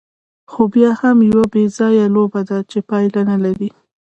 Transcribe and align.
خو 0.51 0.61
بیا 0.73 0.91
هم 1.01 1.17
یوه 1.29 1.45
بېځایه 1.53 2.05
لوبه 2.15 2.41
ده، 2.49 2.57
چې 2.69 2.77
پایله 2.89 3.21
نه 3.31 3.37
لري. 3.43 3.69